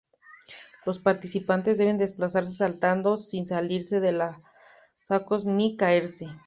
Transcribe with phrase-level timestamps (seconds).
[0.83, 4.35] Los participantes deben desplazarse saltando sin salirse de los
[5.03, 6.25] sacos ni caerse.